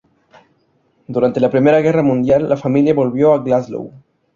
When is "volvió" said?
2.95-3.33